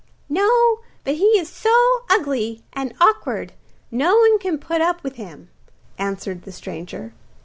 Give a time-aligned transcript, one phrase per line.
[0.29, 3.51] 'No; but he is so ugly and awkward
[3.91, 5.51] no one can put up with him,'
[5.99, 7.13] answered the stranger.